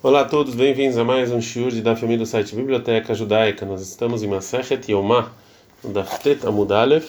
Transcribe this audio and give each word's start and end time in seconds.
Olá 0.00 0.20
a 0.20 0.24
todos, 0.24 0.54
bem-vindos 0.54 0.96
a 0.96 1.02
mais 1.02 1.32
um 1.32 1.40
shiur 1.40 1.72
da 1.82 1.96
família 1.96 2.18
do 2.18 2.26
site 2.26 2.54
Biblioteca 2.54 3.12
Judaica. 3.14 3.66
Nós 3.66 3.80
estamos 3.80 4.22
em 4.22 4.28
Masechet 4.28 4.92
Yomah, 4.92 5.32
no 5.82 5.92
Daftet 5.92 6.46
Amudalev, 6.46 7.04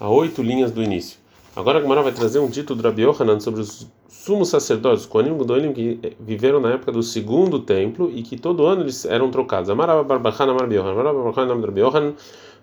a 0.00 0.10
oito 0.10 0.42
linhas 0.42 0.72
do 0.72 0.82
início. 0.82 1.16
Agora 1.54 1.78
a 1.78 1.80
Gemara 1.80 2.02
vai 2.02 2.10
trazer 2.10 2.40
um 2.40 2.48
dito 2.48 2.74
do 2.74 2.82
Rabi 2.82 3.02
Yohanan 3.02 3.38
sobre 3.38 3.60
os 3.60 3.86
sumos 4.08 4.48
sacerdotes, 4.48 5.02
os 5.02 5.06
Kohanim 5.06 5.36
Gudolim, 5.36 5.72
que 5.72 6.16
viveram 6.18 6.58
na 6.58 6.72
época 6.72 6.90
do 6.90 7.04
segundo 7.04 7.60
templo 7.60 8.10
e 8.12 8.20
que 8.24 8.36
todo 8.36 8.66
ano 8.66 8.82
eles 8.82 9.04
eram 9.04 9.30
trocados. 9.30 9.70
Amar 9.70 10.02
Barbachan, 10.02 10.50
Amar 10.50 10.72
Yohanan, 10.72 10.90
Amar 10.90 11.14
Barbachan, 11.14 11.52
Amar 11.52 11.78
Yohanan, 11.78 12.14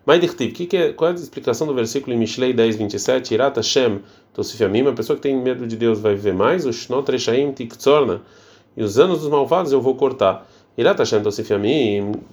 Maidichtiv, 0.06 0.52
que 0.52 0.76
é, 0.76 0.92
qual 0.92 1.12
é 1.12 1.14
a 1.14 1.16
explicação 1.16 1.66
do 1.66 1.74
versículo 1.74 2.14
em 2.14 2.20
Mishlei 2.20 2.52
10, 2.52 2.76
27? 2.76 3.34
Irat 3.34 3.56
Hashem, 3.56 4.02
Tosifamim, 4.34 4.86
a 4.86 4.92
pessoa 4.92 5.16
que 5.16 5.22
tem 5.22 5.42
medo 5.42 5.66
de 5.66 5.78
Deus 5.78 6.02
vai 6.02 6.14
viver 6.14 6.34
mais, 6.34 6.66
o 6.66 6.74
Shnot 6.74 7.10
Reshaim 7.10 7.54
Tiktzorna, 7.54 8.22
e 8.76 8.84
os 8.84 8.98
anos 9.00 9.22
dos 9.22 9.30
malvados 9.30 9.72
eu 9.72 9.82
vou 9.82 9.96
cortar. 9.96 10.48
Irá 10.78 10.94
tá 10.94 11.04
achando 11.04 11.30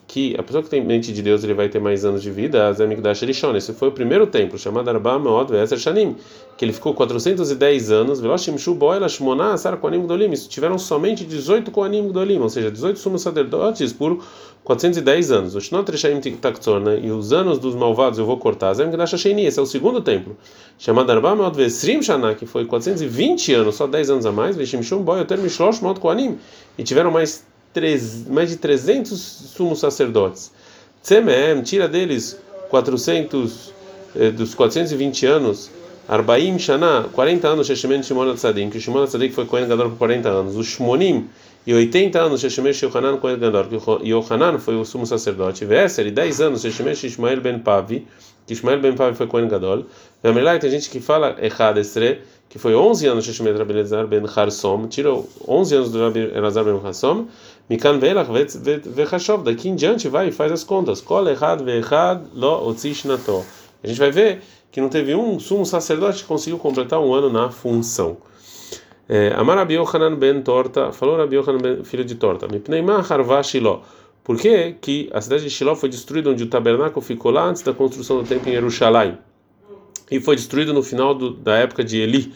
que 0.07 0.37
a 0.39 0.43
pessoa 0.45 0.63
que 0.63 0.71
tem 0.71 0.81
mente 0.81 1.13
de 1.13 1.23
Deus 1.23 1.43
ele 1.43 1.55
vai 1.55 1.69
ter 1.69 1.81
mais 1.81 2.05
anos 2.05 2.23
de 2.23 2.31
vida, 2.31 2.69
Azemigdash 2.69 3.23
Rishon. 3.23 3.57
Esse 3.57 3.73
foi 3.73 3.89
o 3.89 3.93
primeiro 3.93 4.29
templo, 4.29 4.57
chamado 4.57 4.89
Arba 4.89 5.19
Meod 5.19 5.51
Veser 5.51 5.77
Shanim, 5.77 6.15
que 6.57 6.65
ele 6.65 6.73
ficou 6.73 6.95
410 6.95 7.91
anos, 7.91 8.21
Veloshim 8.21 8.57
Shuboela 8.57 9.09
Shmoná 9.09 9.57
Sar 9.57 9.77
Koanim 9.79 10.05
Gdolim. 10.05 10.31
Isso 10.31 10.49
tiveram 10.49 10.79
somente 10.79 11.25
18 11.25 11.73
Koanim 11.73 12.11
Gdolim, 12.11 12.39
ou 12.39 12.49
seja, 12.49 12.71
18 12.71 13.01
sumos 13.01 13.23
sacerdotes 13.23 13.93
por 13.93 14.23
410 14.63 15.33
anos. 15.33 15.57
O 15.57 15.61
Shnot 15.61 15.91
Reshaim 15.91 16.21
Taktzorna 16.21 16.95
e 16.95 17.11
os 17.11 17.33
anos 17.33 17.59
dos 17.59 17.75
malvados 17.75 18.21
eu 18.21 18.25
vou 18.25 18.39
cortar. 18.39 18.69
Azemigdash 18.69 19.19
Sheni, 19.19 19.47
esse 19.47 19.59
é 19.59 19.63
o 19.63 19.67
segundo 19.67 20.01
templo, 20.01 20.37
chamado 20.79 21.11
Arba 21.11 21.35
Meod 21.35 21.57
Vesrim 21.57 22.01
Shana, 22.01 22.37
que 22.37 22.47
foi 22.47 22.65
420 22.67 23.53
anos, 23.53 23.75
só 23.75 23.89
10 23.89 24.11
anos 24.11 24.27
a 24.27 24.31
mais, 24.31 24.55
Veshim 24.57 24.81
Shumboy, 24.81 25.23
Oter 25.23 25.39
Mishlosh 25.39 25.81
Mod 25.81 25.99
Koanim, 25.99 26.39
e 26.79 26.85
tiveram 26.85 27.11
mais 27.11 27.45
mais 28.29 28.51
de 28.51 28.57
300 28.57 29.19
sumos 29.19 29.81
sacerdotes. 29.81 30.53
Tsemem, 31.03 31.63
tira 31.63 31.89
deles 31.89 32.39
400 32.71 33.73
eh, 34.17 34.31
dos 34.31 34.55
420 34.55 35.27
anos, 35.27 35.71
Arbaim 36.09 36.59
Shana, 36.59 37.07
40 37.13 37.49
anos, 37.49 37.67
Sheshemen 37.67 38.03
Shimon 38.03 38.35
Tzadim, 38.35 38.71
que 38.71 38.81
Shimon 38.81 39.05
Tzadim 39.05 39.31
foi 39.31 39.45
Kohen 39.45 39.69
Gadol 39.69 39.91
por 39.91 39.99
40 39.99 40.29
anos. 40.29 40.57
Os 40.57 40.67
Shmonim, 40.67 41.29
e 41.67 41.75
80 41.75 42.19
anos, 42.19 42.41
Sheshemen 42.41 42.73
Shohanan 42.73 43.19
Kohen 43.19 43.39
Gadol, 43.39 43.65
que 43.65 44.09
Yohanan 44.09 44.59
foi 44.59 44.77
o 44.77 44.87
sumo 44.87 45.05
sacerdote. 45.05 45.67
Vesser, 45.67 46.07
e 46.07 46.11
10 46.11 46.41
anos, 46.41 46.63
Sheshemen 46.63 46.95
Ishmael 46.95 47.43
Ben 47.43 47.59
Pavi, 47.59 48.07
que 48.47 48.55
Ishmael 48.55 48.81
Ben 48.81 48.95
Pavi 48.95 49.15
foi 49.15 49.27
Kohen 49.27 49.49
Gadol. 49.49 49.85
Na 50.23 50.59
tem 50.59 50.71
gente 50.71 50.89
que 50.89 50.99
fala 50.99 51.37
Echadestre, 51.39 52.23
que 52.49 52.59
foi 52.59 52.75
11 52.75 53.07
anos 53.07 53.25
Sheshemet 53.25 53.57
Rabbi 53.57 53.73
Elazar 53.73 54.07
ben 54.07 54.25
Harsom, 54.25 54.87
tirou 54.87 55.29
11 55.47 55.75
anos 55.75 55.91
do 55.91 56.01
Rabbi 56.01 56.21
Elazar 56.35 56.65
ben 56.65 56.81
Harsom, 56.83 57.27
Mikan 57.69 57.99
Velach 57.99 58.29
Vechashov, 58.87 59.45
daqui 59.45 59.69
em 59.69 59.75
diante 59.75 60.09
vai 60.09 60.29
e 60.29 60.33
faz 60.33 60.51
as 60.51 60.65
contas. 60.65 61.03
Kol 61.03 61.29
Echad 61.29 61.63
Vechad 61.63 62.23
Lo 62.35 62.67
Otzish 62.67 63.05
Nato. 63.05 63.45
A 63.85 63.87
gente 63.87 63.99
vai 63.99 64.11
ver 64.11 64.41
que 64.73 64.81
não 64.81 64.89
teve 64.89 65.15
um 65.15 65.39
sumo 65.39 65.67
sacerdote 65.67 66.23
que 66.23 66.29
conseguiu 66.29 66.59
completar 66.59 66.99
um 66.99 67.13
ano 67.13 67.31
na 67.31 67.51
função. 67.51 68.17
É, 69.07 69.33
Amar 69.35 69.57
Rabi 69.57 69.75
Yohanan 69.75 70.17
ben 70.17 70.43
Torta, 70.43 70.93
falou 70.93 71.17
Rabi 71.17 71.37
Yohanan 71.37 71.59
ben, 71.59 71.85
filho 71.85 72.05
de 72.05 72.15
Torta, 72.15 72.49
Mipneima 72.49 72.99
Harvah. 72.99 73.43
Por 74.25 74.37
que, 74.37 74.77
que 74.81 75.09
a 75.13 75.21
cidade 75.21 75.45
de 75.45 75.51
Shiloh 75.51 75.75
foi 75.75 75.89
destruída 75.89 76.31
onde 76.31 76.45
o 76.45 76.49
tabernáculo 76.49 77.01
ficou 77.01 77.31
lá 77.31 77.45
antes 77.45 77.63
da 77.63 77.73
construção 77.73 78.19
do 78.19 78.29
templo 78.29 78.51
em 78.51 78.53
Jerusalém? 78.53 79.17
E 80.11 80.21
foi 80.21 80.37
destruído 80.37 80.73
no 80.73 80.83
final 80.83 81.15
do, 81.15 81.31
da 81.31 81.57
época 81.57 81.85
de 81.85 81.99
Eli, 81.99 82.33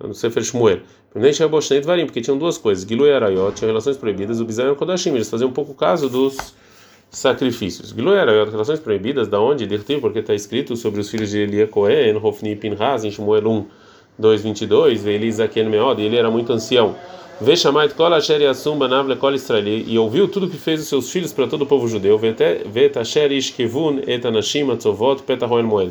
no 0.00 0.14
Sefer 0.14 0.42
Shmuel. 0.42 0.80
Porque 1.12 2.20
tinham 2.20 2.38
duas 2.38 2.56
coisas: 2.56 2.86
Gilu 2.88 3.06
e 3.06 3.12
Arayot 3.12 3.54
tinham 3.54 3.68
relações 3.68 3.96
proibidas, 3.96 4.40
o 4.40 4.44
Bizarro 4.44 4.70
e 4.70 4.72
o 4.72 4.76
Kodashim, 4.76 5.14
eles 5.14 5.28
faziam 5.28 5.50
um 5.50 5.52
pouco 5.52 5.74
caso 5.74 6.08
dos 6.08 6.54
sacrifícios. 7.10 7.90
Gilu 7.90 8.14
e 8.14 8.18
Arayot, 8.18 8.50
relações 8.50 8.80
proibidas, 8.80 9.28
da 9.28 9.38
onde? 9.38 9.66
Dirtiv, 9.66 10.00
porque 10.00 10.20
está 10.20 10.34
escrito 10.34 10.74
sobre 10.74 11.00
os 11.00 11.10
filhos 11.10 11.30
de 11.30 11.38
Eli 11.38 11.66
Cohen, 11.66 12.16
Hofni 12.16 12.52
e 12.52 12.56
Pinhas, 12.56 13.04
em 13.04 13.10
Shmuel 13.10 13.46
1, 13.46 13.66
2, 14.18 14.42
22, 14.42 15.06
Eli 15.06 15.30
Zaken 15.30 15.68
Meod, 15.68 16.00
e 16.00 16.06
ele 16.06 16.16
era 16.16 16.30
muito 16.30 16.52
ancião. 16.52 16.96
Veshamait 17.42 17.92
kol 17.94 18.14
asher 18.14 18.40
yasum 18.40 18.78
banav 18.78 19.08
lekol 19.08 19.34
Israeli 19.34 19.84
e 19.88 19.98
ouviu 19.98 20.28
tudo 20.28 20.48
que 20.48 20.56
fez 20.56 20.80
os 20.80 20.86
seus 20.86 21.10
filhos 21.10 21.32
para 21.32 21.48
todo 21.48 21.62
o 21.62 21.66
povo 21.66 21.88
judeu. 21.88 22.16
Vet 22.16 22.96
asher 22.96 23.32
ishkevun 23.32 24.00
et 24.06 24.24
anashim 24.24 24.70
atzovot 24.70 25.24
petahoen 25.24 25.64
moel 25.64 25.90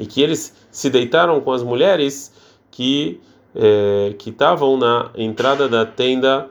e 0.00 0.06
que 0.06 0.22
eles 0.22 0.56
se 0.70 0.88
deitaram 0.88 1.38
com 1.42 1.52
as 1.52 1.62
mulheres 1.62 2.32
que 2.70 3.20
é, 3.54 4.14
que 4.18 4.30
estavam 4.30 4.78
na 4.78 5.10
entrada 5.14 5.68
da 5.68 5.84
tenda 5.84 6.48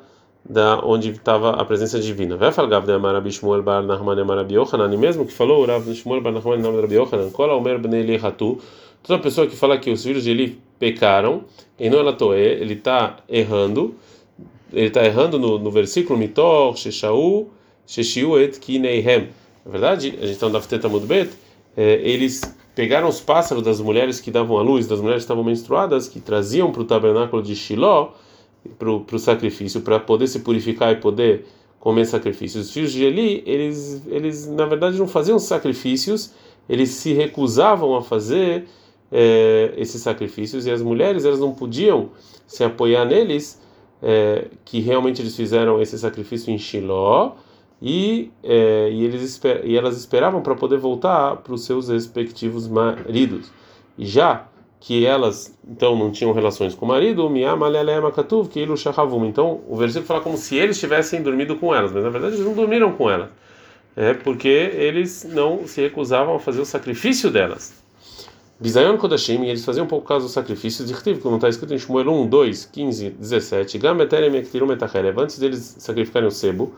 da 0.48 0.80
onde 0.86 1.10
estava 1.10 1.52
a 1.52 1.66
presença 1.66 2.00
divina. 2.00 2.38
Vai 2.38 2.52
falar 2.52 2.80
de 2.80 2.92
Amarabi 2.92 3.32
Shmuel 3.32 3.64
Bar 3.64 3.82
Nahman 3.82 4.22
Amarabi 4.22 4.54
Yohanan, 4.54 4.96
mesmo 4.98 5.26
que 5.26 5.34
falou 5.34 5.66
Rav 5.66 5.84
Shmuel 5.94 6.22
Bar 6.22 6.32
Nahman 6.32 6.60
Amarabi 6.60 6.96
Yohanan, 6.96 7.32
Kola 7.32 7.56
Omer 7.56 7.80
Ben 7.80 8.00
Eli 8.00 8.18
Hatu, 8.18 8.60
toda 9.02 9.20
pessoa 9.20 9.48
que 9.48 9.56
fala 9.56 9.78
que 9.80 9.90
os 9.90 10.04
filhos 10.04 10.24
de 10.24 10.32
Eli 10.32 10.60
pecaram, 10.78 11.44
e 11.80 11.90
não 11.90 12.00
ela 12.00 12.14
toé, 12.14 12.54
ele 12.54 12.76
está 12.76 13.18
errando, 13.28 13.96
ele 14.72 14.88
está 14.88 15.04
errando 15.04 15.40
no, 15.40 15.58
no 15.58 15.72
versículo 15.72 16.20
Mitor 16.20 16.78
Sheshau 16.78 17.50
Sheshiu 17.88 18.40
et 18.40 18.60
Kineihem. 18.60 19.30
Na 19.66 19.72
verdade, 19.72 20.10
a 20.22 20.26
gente 20.26 20.34
está 20.34 20.46
no 20.46 20.54
Dafteta 20.54 20.88
Mudbet, 20.88 21.32
é, 21.76 22.02
eles 22.04 22.42
pegaram 22.80 23.10
os 23.10 23.20
pássaros 23.20 23.62
das 23.62 23.82
mulheres 23.82 24.22
que 24.22 24.32
davam 24.32 24.58
a 24.58 24.62
luz, 24.62 24.88
das 24.88 25.02
mulheres 25.02 25.24
que 25.24 25.26
estavam 25.26 25.44
menstruadas, 25.44 26.08
que 26.08 26.22
traziam 26.22 26.72
para 26.72 26.82
o 26.82 26.86
tabernáculo 26.86 27.44
de 27.44 27.54
Shiló, 27.54 28.12
para 28.78 28.90
o 28.90 29.20
sacrifício, 29.20 29.82
para 29.82 30.00
poder 30.00 30.28
se 30.28 30.40
purificar 30.40 30.94
e 30.94 30.96
poder 30.96 31.46
comer 31.78 32.06
sacrifícios. 32.06 32.68
Os 32.68 32.74
filhos 32.74 32.94
de 32.94 33.04
Eli, 33.04 33.44
eles, 33.46 34.02
eles 34.08 34.48
na 34.48 34.66
verdade 34.66 34.98
não 34.98 35.10
faziam 35.10 35.38
sacrifícios, 35.38 36.32
eles 36.70 36.92
se 36.92 37.12
recusavam 37.12 37.98
a 37.98 38.02
fazer 38.02 38.64
é, 39.12 39.74
esses 39.76 40.02
sacrifícios 40.02 40.66
e 40.66 40.72
as 40.72 40.82
mulheres 40.82 41.26
elas 41.26 41.42
não 41.42 41.52
podiam 41.54 42.12
se 42.48 42.64
apoiar 42.64 43.04
neles, 43.04 43.62
é, 44.02 44.46
que 44.64 44.80
realmente 44.80 45.22
eles 45.22 45.36
fizeram 45.36 45.82
esse 45.82 46.00
sacrifício 46.00 46.50
em 46.50 46.58
Shiló 46.58 47.34
e, 47.82 48.32
é, 48.44 48.90
e, 48.92 49.04
eles, 49.06 49.42
e 49.64 49.78
elas 49.78 49.98
esperavam 49.98 50.42
para 50.42 50.56
poder 50.56 50.78
voltar 50.78 51.38
para 51.38 51.54
os 51.54 51.64
seus 51.64 51.90
respectivos 51.90 52.68
maridos. 52.68 53.52
E 53.98 54.06
já 54.06 54.46
que 54.80 55.06
elas 55.06 55.58
então 55.68 55.96
não 55.96 56.12
tinham 56.12 56.32
relações 56.32 56.74
com 56.74 56.86
o 56.86 56.88
marido, 56.88 57.30
então 59.26 59.62
o 59.68 59.76
versículo 59.76 60.08
fala 60.08 60.22
como 60.22 60.38
se 60.38 60.56
eles 60.56 60.80
tivessem 60.80 61.22
dormido 61.22 61.56
com 61.58 61.76
elas, 61.76 61.92
mas 61.92 62.04
na 62.04 62.10
verdade 62.10 62.36
eles 62.36 62.46
não 62.46 62.54
dormiram 62.54 62.94
com 62.94 63.10
elas, 63.10 63.30
é 63.96 64.14
porque 64.14 64.48
eles 64.48 65.26
não 65.26 65.68
se 65.68 65.82
recusavam 65.82 66.36
a 66.36 66.40
fazer 66.40 66.62
o 66.62 66.66
sacrifício 66.66 67.30
delas. 67.30 67.84
Bizayon 68.62 68.98
Kodashim, 68.98 69.46
eles 69.46 69.64
faziam 69.64 69.86
um 69.86 69.88
pouco 69.88 70.06
caso 70.06 70.26
dos 70.26 70.34
sacrifícios 70.34 70.86
de 70.86 70.94
Rtiv, 70.94 71.22
como 71.22 71.38
está 71.38 71.48
escrito 71.48 71.74
em 71.74 71.78
Shmuel 71.78 72.10
1, 72.10 72.28
2, 72.28 72.66
15, 72.66 73.10
17, 73.12 73.78
Gameterem 73.78 74.36
Ektirum 74.36 74.68
antes 75.18 75.40
deles 75.40 75.78
sacrificarem 75.80 76.28
o 76.28 76.32
sebo. 76.32 76.74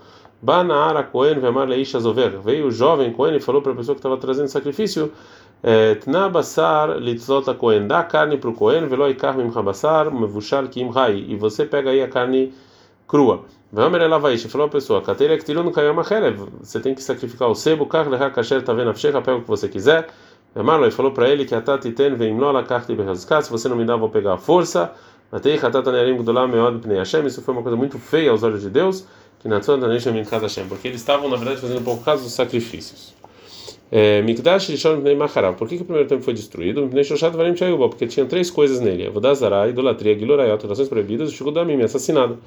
Veio 2.43 2.67
o 2.67 2.71
jovem 2.71 3.11
Cohen 3.11 3.35
e 3.35 3.39
falou 3.39 3.63
para 3.63 3.71
a 3.71 3.75
pessoa 3.75 3.95
que 3.95 3.99
estava 3.99 4.15
trazendo 4.17 4.47
sacrifício: 4.47 5.11
Cohen, 7.57 7.87
dá 7.87 8.03
carne 8.03 8.37
para 8.37 8.49
o 8.51 8.53
Cohen, 8.53 8.87
Veloi 8.87 9.15
Karmim 9.15 9.51
Habasar, 9.53 10.13
Mevushal 10.13 10.67
Kim 10.67 10.89
Rai. 10.89 11.25
E 11.29 11.35
você 11.35 11.65
pega 11.65 11.89
aí 11.89 12.03
a 12.03 12.07
carne 12.07 12.53
crua. 13.07 13.43
Vamer 13.71 14.01
Elavaish 14.01 14.45
falou 14.47 14.67
a 14.67 14.69
pessoa: 14.69 15.01
Kateira 15.01 15.35
Ktirun 15.35 15.71
Kayam 15.71 15.99
Acherev. 15.99 16.47
Você 16.61 16.79
tem 16.79 16.93
que 16.93 17.01
sacrificar 17.01 17.49
o 17.49 17.55
sebo, 17.55 17.87
Kar 17.87 18.07
Leha 18.07 18.29
Kasher 18.29 18.63
Tavenafshecha, 18.63 19.19
pega 19.21 19.37
o 19.37 19.41
que 19.41 19.47
você 19.47 19.67
quiser. 19.67 20.07
Marlon 20.55 20.91
falou 20.91 21.11
para 21.11 21.29
ele 21.29 21.45
que 21.45 21.55
a 21.55 21.61
Tati 21.61 21.91
ten 21.91 22.15
vem 22.15 22.35
nola 22.35 22.63
carta 22.63 22.93
se 23.41 23.49
você 23.49 23.69
não 23.69 23.75
me 23.75 23.85
dá, 23.85 23.95
vou 23.95 24.09
pegar 24.09 24.33
a 24.33 24.37
força. 24.37 24.91
Matei 25.31 25.57
Hatata 25.57 25.91
Nerim 25.93 26.17
Meod 26.17 26.79
Pnei 26.79 26.97
Hashem. 26.97 27.25
Isso 27.25 27.41
foi 27.41 27.53
uma 27.53 27.61
coisa 27.63 27.77
muito 27.77 27.97
feia 27.97 28.31
aos 28.31 28.43
olhos 28.43 28.61
de 28.61 28.69
Deus 28.69 29.05
que 29.41 29.47
na 29.47 29.59
porque 30.69 30.87
eles 30.87 30.99
estavam 30.99 31.27
na 31.27 31.35
verdade 31.35 31.59
fazendo 31.59 31.79
um 31.79 31.83
pouco 31.83 32.03
caso 32.03 32.23
dos 32.23 32.33
sacrifícios. 32.33 33.15
É, 33.91 34.21
Mikdash 34.21 34.69
Rishon 34.69 34.99
Bnei 34.99 35.15
Macharav. 35.15 35.57
Por 35.57 35.67
que, 35.67 35.77
que 35.77 35.81
o 35.81 35.85
primeiro 35.85 36.07
templo 36.07 36.23
foi 36.23 36.33
destruído? 36.33 36.87
Porque 37.89 38.07
tinha 38.07 38.25
três 38.25 38.51
coisas 38.51 38.79
nele: 38.79 39.07
Avodazara, 39.07 39.67
idolatria, 39.67 40.17
Gilorayot, 40.17 40.63
orações 40.65 40.87
proibidas, 40.87 41.31
e 41.31 41.33
Shugudamim, 41.33 41.81
assassinado. 41.81 42.37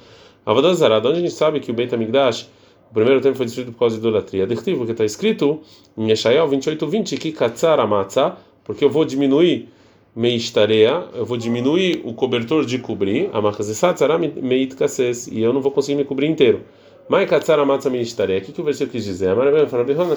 Avodazara, 0.46 1.00
de 1.00 1.08
onde 1.08 1.18
a 1.18 1.20
gente 1.20 1.34
sabe 1.34 1.58
que 1.58 1.70
o 1.70 1.74
Beit 1.74 1.92
HaMikdash, 1.92 2.48
o 2.94 3.00
primeiro 3.02 3.20
templo 3.20 3.36
foi 3.36 3.46
destruído 3.46 3.72
por 3.72 3.80
causa 3.80 3.96
de 3.96 4.00
idolatria? 4.00 4.46
Dertiv, 4.46 4.76
porque 4.76 4.92
está 4.92 5.04
escrito 5.04 5.60
em 5.98 6.10
Yeshayahu 6.10 6.46
28, 6.46 6.86
20, 6.86 7.16
que 7.16 7.32
Katzar 7.32 7.80
Amatza, 7.80 8.36
porque 8.62 8.84
eu 8.84 8.88
vou 8.88 9.04
diminuir 9.04 9.68
meistarea, 10.14 11.02
eu 11.12 11.26
vou 11.26 11.36
diminuir 11.36 12.02
o 12.04 12.14
cobertor 12.14 12.64
de 12.64 12.78
cobrir, 12.78 13.30
a 13.32 13.40
marcazessat 13.40 13.98
meit 14.40 14.76
kasses, 14.76 15.26
e 15.26 15.42
eu 15.42 15.52
não 15.52 15.60
vou 15.60 15.72
conseguir 15.72 15.96
me 15.96 16.04
cobrir 16.04 16.28
inteiro. 16.28 16.60
Mai 17.08 17.26
amatza 17.60 17.90
meistarea, 17.90 18.38
o 18.38 18.42
que, 18.42 18.52
que 18.52 18.60
o 18.60 18.64
versículo 18.64 18.92
quis 18.92 19.04
dizer? 19.04 19.34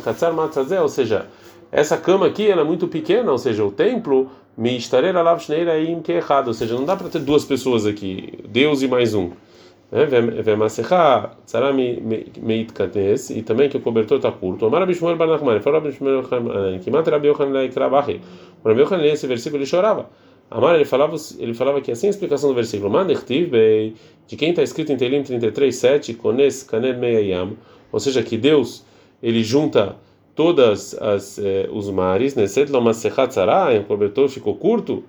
Katzar 0.04 0.32
matzazé, 0.32 0.80
ou 0.80 0.88
seja, 0.88 1.26
essa 1.72 1.98
cama 1.98 2.28
aqui 2.28 2.48
ela 2.48 2.62
é 2.62 2.64
muito 2.64 2.88
pequena, 2.88 3.32
ou 3.32 3.40
seja, 3.40 3.66
o 3.66 3.72
templo 3.72 4.30
meistarea 4.56 5.20
lav 5.20 5.40
shneiraim 5.42 6.04
que 6.04 6.12
é 6.12 6.18
errado, 6.18 6.50
ou 6.50 6.54
seja, 6.54 6.76
não 6.76 6.86
dá 6.86 6.96
para 6.96 7.10
ter 7.10 7.22
duas 7.22 7.44
pessoas 7.44 7.88
aqui, 7.88 8.38
Deus 8.48 8.84
e 8.84 8.88
mais 8.88 9.16
um. 9.16 9.32
E 13.30 13.42
também 13.42 13.70
que 13.70 13.78
o 13.78 13.82
cobertor 13.82 14.18
está 14.18 14.32
curto. 14.32 14.70
Bar 14.70 14.86
Nachman, 14.86 15.62
falou 15.62 15.82
que. 15.82 15.90
O 18.64 18.68
Rabi 18.68 18.82
Yochanan 18.82 19.06
esse 19.06 19.28
versículo 19.28 19.62
ele 19.62 19.70
chorava. 19.70 20.10
Amar 20.50 20.76
ele 20.76 20.86
falava, 20.86 21.16
ele 21.40 21.54
falava 21.54 21.82
que 21.82 21.92
assim 21.92 22.08
a 22.08 22.10
explicação 22.10 22.50
do 22.50 22.56
versículo, 22.56 22.90
de 24.28 24.36
quem 24.38 24.52
está 24.52 24.64
escrito 24.64 24.92
em 24.92 24.98
Telim 24.98 25.24
33, 25.24 25.76
7, 25.76 26.14
Kones 26.14 26.64
Kaned 26.64 26.98
Meyayam, 26.98 27.58
ou 27.92 28.00
seja, 28.00 28.24
que 28.24 28.38
Deus 28.38 28.86
ele 29.22 29.44
junta 29.44 29.98
todas 30.36 30.94
as 31.02 31.40
eh, 31.40 31.68
os 31.72 31.90
mares, 31.90 32.36
Neset 32.36 32.72
o 32.72 33.84
cobertor 33.86 34.30
ficou 34.30 34.56
curto 34.56 35.04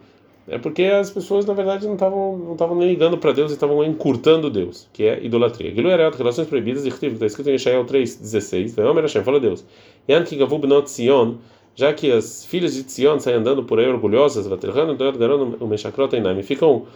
é 0.49 0.59
porque 0.59 0.85
as 0.85 1.11
pessoas 1.11 1.45
na 1.45 1.53
verdade 1.53 1.87
não 1.87 1.95
estavam 1.95 2.39
não 2.39 2.53
estavam 2.53 2.77
nem 2.77 2.89
ligando 2.89 3.19
para 3.19 3.33
Deus 3.33 3.51
e 3.51 3.55
estavam 3.55 3.85
encurtando 3.85 4.49
Deus, 4.51 4.89
que 4.93 5.05
é 5.05 5.23
idolatria. 5.23 5.75
Gilu 5.75 5.91
era 5.91 6.11
relações 6.11 6.49
proibidas 6.49 6.85
e 6.85 6.89
está 6.89 7.27
escrito 7.27 7.51
em 7.51 7.55
Isaiah 7.55 7.85
3:16. 7.85 8.75
Veomer 8.75 9.03
Hashem 9.03 9.23
fala 9.23 9.39
Deus. 9.39 9.65
Yan 10.09 10.25
ki 10.25 10.37
gavu 10.37 10.59
benot 10.59 10.91
Sion, 10.91 11.35
já 11.75 11.93
que 11.93 12.11
as 12.11 12.47
filhas 12.47 12.75
de 12.75 12.91
Sion 12.91 13.21
saem 13.21 13.37
andando 13.37 13.63
por 13.63 13.79
aí 13.79 13.87
orgulhosas, 13.87 14.47
vaterhanu 14.47 14.95
doyot 14.95 15.19
garon 15.19 15.55
o 15.61 15.67
meshakrot 15.67 16.15
einam, 16.17 16.43
ficam 16.43 16.87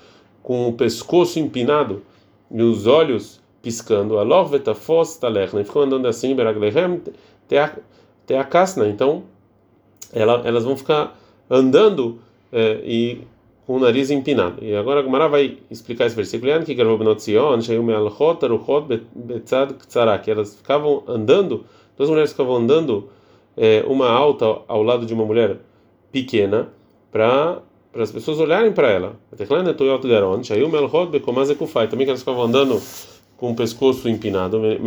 com 0.42 0.68
o 0.68 0.72
pescoço 0.72 1.38
empinado 1.38 2.02
e 2.50 2.62
os 2.62 2.86
olhos 2.86 3.40
piscando. 3.62 4.18
Alov 4.18 4.50
vetafos 4.50 5.16
talechna, 5.16 5.62
ficam 5.64 5.82
andando 5.82 6.08
assim, 6.08 6.34
beraglehem 6.34 7.00
te 7.48 8.34
a 8.34 8.44
kasna. 8.44 8.88
Então, 8.88 9.24
elas 10.12 10.64
vão 10.64 10.76
ficar 10.76 11.18
andando 11.50 12.18
é, 12.52 12.80
e 12.84 13.20
com 13.66 13.76
o 13.76 13.78
nariz 13.78 14.10
empinado. 14.10 14.64
E 14.64 14.74
agora 14.74 15.00
a 15.00 15.02
Gemara 15.02 15.28
vai 15.28 15.58
explicar 15.70 16.06
esse 16.06 16.16
versículo. 16.16 16.50
que 16.64 16.74
que 20.18 20.30
elas 20.30 20.56
ficavam 20.56 21.02
andando, 21.06 21.64
duas 21.96 22.10
mulheres 22.10 22.32
ficavam 22.32 22.56
andando, 22.56 23.08
é, 23.56 23.84
uma 23.86 24.08
alta 24.08 24.46
ao 24.66 24.82
lado 24.82 25.06
de 25.06 25.14
uma 25.14 25.24
mulher 25.24 25.58
pequena, 26.10 26.68
para 27.10 27.62
para 27.92 28.04
as 28.04 28.10
pessoas 28.10 28.40
olharem 28.40 28.72
para 28.72 28.88
ela. 28.88 29.16
Também 31.90 32.06
que 32.06 32.10
elas 32.10 32.20
ficavam 32.20 32.44
andando 32.44 32.80
com 33.36 33.50
o 33.50 33.54
pescoço 33.54 34.08
empinado, 34.08 34.64
e 34.64 34.78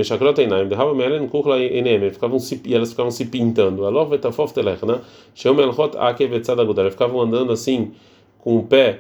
elas 2.74 2.89
ficavam 2.89 3.12
se 3.12 3.25
pintando. 3.25 3.86
Ficavam 6.89 7.21
andando 7.21 7.51
assim 7.51 7.92
com 8.45 8.57
o 8.57 8.63
pé, 8.63 9.00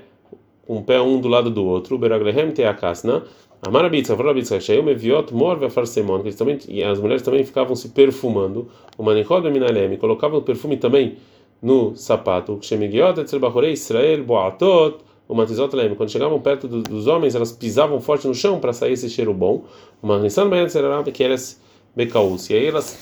com 0.65 0.77
o 0.77 0.83
pé 0.83 0.99
um 0.99 1.21
do 1.21 1.27
lado 1.27 1.51
do 1.51 1.63
outro. 1.63 1.99
Beraglehem 1.99 2.49
te 2.49 2.63
akasna. 2.63 3.23
Amarabitza, 3.61 4.15
Vrabitza, 4.15 4.59
Shayum 4.59 4.89
Eviot, 4.89 5.33
Morve 5.33 5.69
Farsemon, 5.69 6.21
que 6.23 6.31
também, 6.33 6.57
e 6.67 6.83
as 6.83 6.99
mulheres 6.99 7.21
também 7.21 7.43
ficavam 7.43 7.75
se 7.75 7.89
perfumando. 7.89 8.67
O 8.97 9.03
Manichod 9.03 9.49
Minalem, 9.49 9.97
colocavam 9.97 10.39
o 10.39 10.41
perfume 10.41 10.77
também 10.77 11.17
no 11.61 11.95
sapato. 11.95 12.57
Shemigiot, 12.61 13.19
Etzrebachorei, 13.19 13.73
Israel, 13.73 14.23
Boatot, 14.23 14.97
o 15.27 15.35
Matizot 15.35 15.75
Lem. 15.75 15.93
Quando 15.95 16.09
chegavam 16.09 16.39
perto 16.39 16.67
do, 16.67 16.81
dos 16.81 17.07
homens, 17.07 17.35
elas 17.35 17.51
pisavam 17.51 18.01
forte 18.01 18.27
no 18.27 18.33
chão 18.33 18.59
para 18.59 18.73
sair 18.73 18.93
esse 18.93 19.09
cheiro 19.09 19.33
bom. 19.33 19.63
O 20.01 20.07
Marnissan 20.07 20.49
Bayan 20.49 20.65
Tzerarab, 20.65 21.11
que 21.11 21.23
elas 21.23 21.61
Bekaus. 21.95 22.49
E 22.49 22.55
aí 22.55 22.65
elas, 22.65 22.97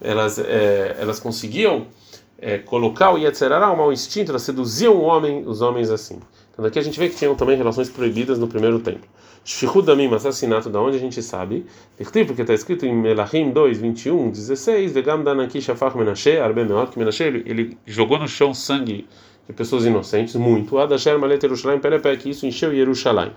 elas, 0.00 0.38
é, 0.38 0.96
elas 0.98 1.20
conseguiam 1.20 1.86
é, 2.42 2.58
colocar 2.58 3.14
o 3.14 3.18
Yetzerará, 3.18 3.70
o 3.70 3.76
mau 3.76 3.92
instinto, 3.92 4.32
elas 4.32 4.42
seduziam 4.42 4.96
o 4.96 5.02
homem, 5.02 5.44
os 5.46 5.62
homens 5.62 5.90
assim. 5.90 6.18
Então 6.52 6.64
daqui 6.64 6.76
a 6.76 6.82
gente 6.82 6.98
vê 6.98 7.08
que 7.08 7.14
tinham 7.14 7.36
também 7.36 7.56
relações 7.56 7.88
proibidas 7.88 8.36
no 8.36 8.48
primeiro 8.48 8.80
templo. 8.80 9.08
Shfichud 9.44 9.86
Damim, 9.86 10.12
assassinato, 10.12 10.68
da 10.68 10.80
onde 10.80 10.96
a 10.96 11.00
gente 11.00 11.22
sabe. 11.22 11.64
Porque 11.96 12.42
está 12.42 12.52
escrito 12.52 12.84
em 12.84 12.94
Melachim 12.94 13.50
2, 13.52 13.78
21, 13.78 14.30
16, 14.30 14.92
Vegam 14.92 15.22
Danaki 15.22 15.60
Shafach 15.60 15.96
Menashe, 15.96 16.36
Arbe 16.36 16.64
Meot, 16.64 16.98
Menashe, 16.98 17.22
ele, 17.22 17.78
jogou 17.86 18.18
no 18.18 18.26
chão 18.26 18.52
sangue 18.52 19.06
de 19.46 19.52
pessoas 19.52 19.84
inocentes, 19.84 20.34
muito. 20.34 20.78
Adasher 20.78 21.18
Malet 21.18 21.42
Yerushalayim 21.44 21.80
que 22.20 22.30
isso 22.30 22.44
encheu 22.44 22.72
Yerushalayim. 22.72 23.32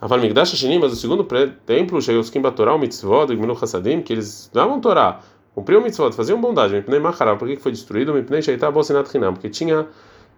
Aval 0.00 0.20
Migdash 0.20 0.52
Hashanim, 0.52 0.78
mas 0.78 0.92
o 0.92 0.96
segundo 0.96 1.26
templo, 1.66 2.00
Sheyoskim 2.00 2.40
Batorá, 2.40 2.74
o 2.74 2.78
Mitzvot, 2.78 3.26
Gmilu 3.26 3.58
Hassadim, 3.60 4.00
que 4.00 4.14
eles 4.14 4.50
davam 4.52 4.80
Torá, 4.80 5.20
cumpriu 5.54 5.80
o 5.80 5.82
mitzvot, 5.82 6.12
faziam 6.12 6.40
bondade, 6.40 6.74
Mipnei 6.74 7.00
Macharal, 7.00 7.36
por 7.36 7.48
que 7.48 7.56
foi 7.56 7.72
destruído? 7.72 8.14
Mipnei 8.14 8.42
Shaitá 8.42 8.70
Bosenat 8.70 9.14
Hinam, 9.14 9.34
porque 9.34 9.48
tinha 9.48 9.86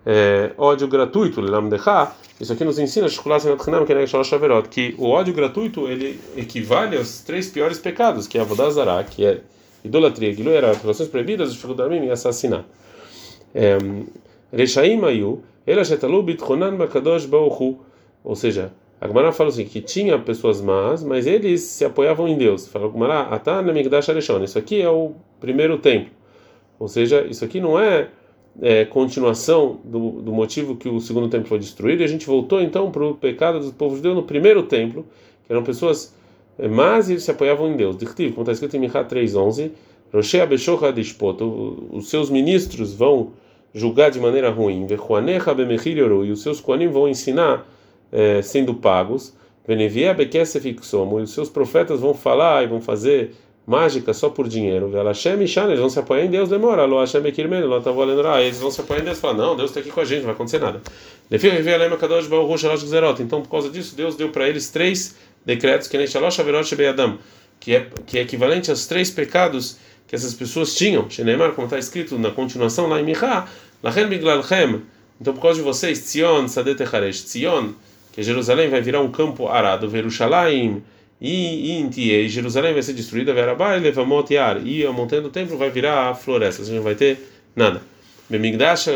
é, 0.05 0.53
ódio 0.59 0.89
gratuito, 0.89 1.41
Lamdecha, 1.41 2.13
isso 2.41 2.53
aqui 2.53 2.65
nos 2.65 2.79
ensina, 2.79 3.07
que 4.69 4.95
o 4.99 5.09
ódio 5.09 5.33
gratuito 5.33 5.87
ele 5.87 6.21
equivale 6.37 6.97
aos 6.97 7.21
três 7.21 7.49
piores 7.49 7.79
pecados, 7.79 8.27
que 8.27 8.37
é 8.37 8.41
a 8.41 8.45
Vodazara, 8.45 9.05
que 9.05 9.25
é 9.25 9.41
idolatria, 9.85 10.35
que 10.35 10.49
era 10.49 10.73
relações 10.73 11.09
proibidas, 11.09 11.53
dificuldade 11.53 11.95
e 11.95 12.11
assassinato. 12.11 12.65
Rechaim 14.53 15.05
Ayu, 15.05 15.43
Ela 15.67 15.85
Shetalu 15.85 16.23
Bitchonan 16.23 16.77
Bakadosh 16.77 17.27
Bauchu, 17.27 17.79
ou 18.25 18.35
seja, 18.35 18.73
a 19.03 19.09
Gemara 19.09 19.33
fala 19.33 19.49
assim, 19.49 19.65
que 19.65 19.81
tinha 19.81 20.17
pessoas 20.17 20.61
más, 20.61 21.03
mas 21.03 21.27
eles 21.27 21.63
se 21.63 21.85
apoiavam 21.85 22.29
em 22.29 22.39
Deus. 22.39 22.69
Fala 22.69 22.89
Gemara, 22.89 23.23
Atan 23.23 23.63
Migdash 23.63 24.09
Arishon. 24.09 24.45
Isso 24.45 24.57
aqui 24.57 24.81
é 24.81 24.89
o 24.89 25.11
primeiro 25.41 25.77
templo. 25.79 26.13
Ou 26.79 26.87
seja, 26.87 27.27
isso 27.29 27.45
aqui 27.45 27.61
não 27.61 27.77
é, 27.77 28.11
é 28.61 28.85
continuação 28.85 29.81
do, 29.83 30.23
do, 30.23 30.33
motivo 30.33 30.77
que 30.77 30.89
o 30.89 31.01
segundo 31.01 31.29
templo 31.29 31.49
foi 31.49 31.59
destruído. 31.59 32.03
E 32.03 32.05
a 32.05 32.07
gente 32.07 32.25
voltou 32.25 32.63
então 32.63 32.93
para 32.93 33.05
o 33.05 33.17
pecado 33.17 33.59
dos 33.59 33.73
povos 33.73 33.97
de 33.97 34.05
Deus 34.05 34.15
no 34.15 34.23
primeiro 34.23 34.63
templo, 34.63 35.05
que 35.45 35.53
eram 35.53 35.65
pessoas 35.65 36.15
é, 36.57 36.69
más 36.69 37.09
e 37.09 37.15
eles 37.15 37.25
se 37.25 37.31
apoiavam 37.33 37.73
em 37.73 37.77
Deus. 37.77 37.97
Dictivo, 37.97 38.35
como 38.35 38.43
está 38.43 38.53
escrito 38.53 38.77
em 38.77 38.79
Michá 38.79 39.05
3.11, 39.05 39.73
Roshé 40.15 40.43
Abeshocha 40.43 40.93
Dishpoto, 40.93 41.89
os 41.91 42.09
seus 42.09 42.31
ministros 42.31 42.95
vão 42.95 43.33
julgar 43.75 44.13
de 44.13 44.21
maneira 44.21 44.49
ruim, 44.49 44.87
e 44.89 46.31
os 46.31 46.41
seus 46.41 46.61
koanim 46.61 46.87
vão 46.87 47.09
ensinar 47.09 47.67
é, 48.13 48.43
sendo 48.43 48.75
pagos. 48.75 49.35
E 49.69 49.75
os 51.23 51.31
seus 51.31 51.49
profetas 51.49 52.01
vão 52.01 52.15
falar 52.15 52.63
e 52.65 52.67
vão 52.67 52.81
fazer 52.81 53.33
mágica 53.67 54.13
só 54.13 54.29
por 54.29 54.49
dinheiro. 54.49 54.91
Eles 54.95 55.81
vão 55.81 55.89
se 55.89 55.99
apoiar 55.99 56.25
em 56.25 56.31
Deus, 56.31 56.49
demora. 56.49 56.83
Eles 56.83 58.61
vão 58.61 58.71
se 58.71 58.81
apoiar 58.81 59.01
em 59.01 59.05
Deus 59.05 59.19
e 59.19 59.21
falar: 59.21 59.35
Não, 59.35 59.57
Deus 59.57 59.71
está 59.71 59.81
aqui 59.81 59.91
com 59.91 60.01
a 60.01 60.05
gente, 60.05 60.19
não 60.19 60.27
vai 60.27 60.35
acontecer 60.35 60.59
nada. 60.59 60.83
Então, 63.21 63.43
por 63.43 63.49
causa 63.49 63.71
disso, 63.71 63.97
Deus 63.97 64.17
deu 64.17 64.29
para 64.29 64.49
eles 64.49 64.69
três 64.71 65.17
decretos 65.47 65.89
que 65.89 65.97
que 67.61 67.77
é, 67.77 67.87
que 68.05 68.19
é 68.19 68.23
equivalente 68.23 68.71
aos 68.71 68.87
três 68.87 69.11
pecados 69.11 69.79
que 70.09 70.17
essas 70.17 70.35
pessoas 70.35 70.75
tinham. 70.75 71.07
Como 71.55 71.67
está 71.67 71.79
escrito 71.79 72.19
na 72.19 72.31
continuação 72.33 72.89
lá 72.89 73.01
em 73.01 73.05
Michá, 73.05 73.49
então 75.21 75.35
por 75.35 75.41
causa 75.41 75.59
de 75.59 75.65
vocês, 75.65 76.01
Tzion, 76.01 76.49
Sadet 76.49 76.83
Echaresh, 76.83 77.23
Tzion, 77.25 77.71
que 78.13 78.23
Jerusalém 78.23 78.69
vai 78.69 78.81
virar 78.81 79.01
um 79.01 79.11
campo 79.11 79.49
arado, 79.49 79.89
Verushalayim 79.89 80.83
e 81.21 81.79
Intie, 81.79 82.29
Jerusalém 82.29 82.73
vai 82.73 82.83
ser 82.83 82.93
destruída, 82.93 83.33
Verabai, 83.33 83.81
Levamot 83.81 84.33
Yar, 84.33 84.61
e 84.65 84.85
a 84.85 84.93
montanha 84.93 85.23
do 85.23 85.31
templo 85.31 85.57
vai 85.57 85.71
virar 85.71 86.11
a 86.11 86.15
floresta, 86.15 86.65
você 86.65 86.73
não 86.73 86.83
vai 86.83 86.95
ter 86.95 87.19
nada. 87.57 87.81
Bemigdash, 88.29 88.87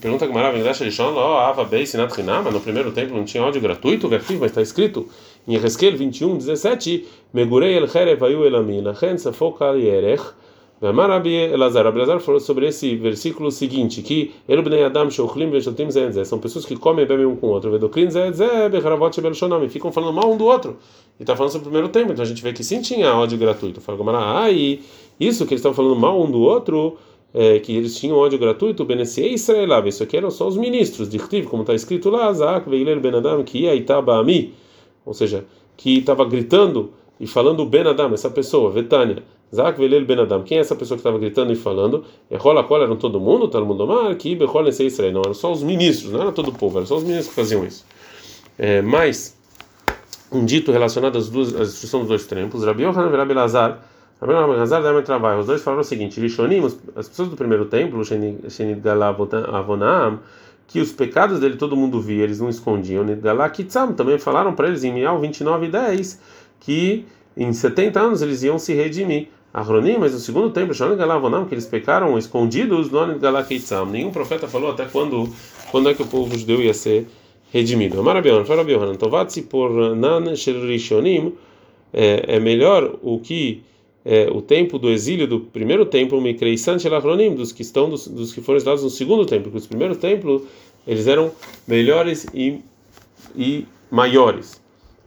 pergunta 0.00 0.26
que 0.26 0.32
Marav, 0.34 0.54
Migdash 0.54 0.80
Rishon, 0.80 1.14
ó, 1.14 1.38
Ava 1.38 1.64
Bei 1.64 1.86
Sinat 1.86 2.18
Hinam, 2.18 2.42
no 2.50 2.60
primeiro 2.60 2.92
templo 2.92 3.16
não 3.16 3.24
tinha 3.24 3.42
ódio 3.42 3.60
gratuito, 3.60 4.08
vertigo, 4.08 4.40
mas 4.40 4.50
está 4.50 4.60
escrito 4.60 5.08
em 5.48 5.54
Ezequiel 5.54 5.96
21, 5.96 6.36
17, 6.36 7.06
Megurei 7.32 7.76
El 7.76 7.88
Cherev 7.88 8.22
Ayu 8.22 8.44
Elamin, 8.44 8.86
Achen 8.88 9.16
Safok 9.16 9.64
Yerech, 9.78 10.22
Rabi 10.90 11.32
Elazar, 11.32 11.86
Elazar 11.86 12.18
falou 12.18 12.40
sobre 12.40 12.66
esse 12.66 12.96
versículo 12.96 13.52
seguinte, 13.52 14.02
que 14.02 14.32
Adam 14.48 15.10
são 16.24 16.38
pessoas 16.40 16.66
que 16.66 16.74
comem 16.74 17.04
e 17.04 17.08
bebem 17.08 17.24
um 17.24 17.36
com 17.36 17.46
o 17.46 17.50
outro, 17.50 17.70
ficam 19.68 19.92
falando 19.92 20.12
mal 20.12 20.32
um 20.32 20.36
do 20.36 20.44
outro. 20.44 20.76
E 21.20 21.22
está 21.22 21.36
falando 21.36 21.52
sobre 21.52 21.68
o 21.68 21.70
primeiro 21.70 21.88
tempo, 21.88 22.12
então 22.12 22.24
a 22.24 22.26
gente 22.26 22.42
vê 22.42 22.52
que 22.52 22.64
sim 22.64 22.80
tinha 22.80 23.14
ódio 23.14 23.38
gratuito. 23.38 23.80
Fala, 23.80 24.42
ah, 24.42 24.50
e 24.50 24.82
isso 25.20 25.46
que 25.46 25.54
eles 25.54 25.60
estão 25.60 25.72
falando 25.72 25.94
mal 25.94 26.20
um 26.20 26.28
do 26.28 26.40
outro, 26.40 26.98
é, 27.32 27.60
que 27.60 27.76
eles 27.76 27.96
tinham 27.96 28.16
ódio 28.16 28.38
gratuito, 28.38 28.84
Benessiei 28.84 29.34
Israelab, 29.34 29.88
isso 29.88 30.02
aqui 30.02 30.16
eram 30.16 30.32
só 30.32 30.48
os 30.48 30.56
ministros 30.56 31.08
de 31.08 31.16
Rtiv, 31.16 31.46
como 31.46 31.62
está 31.62 31.74
escrito 31.74 32.10
lá, 32.10 32.32
Zaak 32.32 32.68
Veiler 32.68 32.98
Ben 32.98 33.14
Adam, 33.14 33.44
que 33.44 33.60
ia 33.60 33.74
Itabami, 33.74 34.52
ou 35.06 35.14
seja, 35.14 35.44
que 35.76 35.98
estava 35.98 36.24
gritando 36.24 36.92
e 37.20 37.26
falando 37.26 37.64
Ben 37.64 37.86
Adam, 37.86 38.12
essa 38.12 38.28
pessoa, 38.28 38.70
Vetânia. 38.70 39.22
Zak 39.54 39.78
velel 39.78 40.04
ben 40.04 40.18
Adam. 40.20 40.42
Quem 40.42 40.58
é 40.58 40.60
essa 40.60 40.74
pessoa 40.74 40.96
que 40.96 41.00
estava 41.00 41.18
gritando 41.18 41.52
e 41.52 41.56
falando? 41.56 42.04
Rola 42.34 42.64
cola 42.64 42.84
eram 42.84 42.96
todo 42.96 43.20
mundo, 43.20 43.48
todo 43.48 43.66
mundo 43.66 43.86
mar, 43.86 44.14
que 44.14 44.34
Bechol 44.34 44.64
Nesei 44.64 44.86
Israel. 44.86 45.12
Não, 45.12 45.20
eram 45.20 45.34
só 45.34 45.52
os 45.52 45.62
ministros, 45.62 46.12
não 46.12 46.22
era 46.22 46.32
todo 46.32 46.48
o 46.48 46.52
povo, 46.52 46.78
eram 46.78 46.86
só 46.86 46.96
os 46.96 47.02
ministros 47.02 47.28
que 47.28 47.34
faziam 47.34 47.64
isso. 47.64 47.84
É, 48.58 48.80
mas, 48.80 49.36
um 50.30 50.44
dito 50.44 50.72
relacionado 50.72 51.18
às 51.18 51.28
duas, 51.28 51.54
à 51.54 51.60
destruição 51.60 52.00
dos 52.00 52.08
dois 52.08 52.26
templos, 52.26 52.64
Rabi 52.64 52.84
Yohanan 52.84 53.12
e 53.12 53.16
Rabi 53.16 53.34
Lazar, 53.34 53.82
Rabi 54.20 54.32
e 54.32 54.56
Lazar 54.56 54.82
deram 54.82 55.02
trabalho. 55.02 55.40
Os 55.40 55.46
dois 55.46 55.62
falaram 55.62 55.82
o 55.82 55.84
seguinte: 55.84 56.18
Rishonim, 56.18 56.64
as 56.96 57.08
pessoas 57.08 57.28
do 57.28 57.36
primeiro 57.36 57.66
templo, 57.66 58.02
Shenid 58.04 58.80
Galavonam, 58.80 60.20
que 60.66 60.80
os 60.80 60.90
pecados 60.92 61.40
dele 61.40 61.56
todo 61.56 61.76
mundo 61.76 62.00
via, 62.00 62.24
eles 62.24 62.40
não 62.40 62.48
escondiam. 62.48 63.04
Nidgalá 63.04 63.50
Kitsam 63.50 63.92
também 63.92 64.18
falaram 64.18 64.54
para 64.54 64.68
eles 64.68 64.82
em 64.82 64.94
Mial 64.94 65.20
29 65.20 65.66
e 65.66 65.68
10 65.70 66.20
que 66.60 67.04
em 67.36 67.52
70 67.52 68.00
anos 68.00 68.22
eles 68.22 68.42
iam 68.42 68.58
se 68.58 68.72
redimir. 68.72 69.28
Arronim, 69.52 69.98
mas 69.98 70.12
no 70.12 70.18
segundo 70.18 70.50
templo, 70.50 70.74
não, 71.30 71.44
que 71.44 71.54
eles 71.54 71.66
pecaram 71.66 72.16
escondidos, 72.16 72.88
nenhum 73.90 74.10
profeta 74.10 74.48
falou 74.48 74.70
até 74.70 74.86
quando, 74.86 75.28
quando 75.70 75.90
é 75.90 75.94
que 75.94 76.02
o 76.02 76.06
povo 76.06 76.36
judeu 76.38 76.62
ia 76.62 76.72
ser 76.72 77.06
redimido. 77.52 78.00
Amar 78.00 78.16
Abion, 78.16 78.44
fala 78.46 78.62
Abion, 78.62 78.94
Tovatsi 78.94 79.42
por 79.42 79.94
Nan 79.94 80.24
Rishonim, 80.24 81.34
é 81.92 82.40
melhor 82.40 82.98
o 83.02 83.18
que 83.18 83.62
é, 84.04 84.28
o 84.30 84.40
tempo 84.40 84.78
do 84.78 84.90
exílio 84.90 85.26
do 85.26 85.40
primeiro 85.40 85.84
templo, 85.84 86.20
Mikreisan 86.20 86.78
Shelachronim, 86.78 87.34
dos 87.34 87.52
que 87.52 87.62
estão 87.62 87.90
dos, 87.90 88.08
dos 88.08 88.32
que 88.32 88.40
foram 88.40 88.56
exilados 88.56 88.82
no 88.82 88.90
segundo 88.90 89.26
templo, 89.26 89.44
porque 89.44 89.58
os 89.58 89.66
primeiros 89.66 89.98
templos 89.98 90.42
eles 90.86 91.06
eram 91.06 91.30
melhores 91.68 92.26
e, 92.32 92.60
e 93.36 93.66
maiores. 93.90 94.61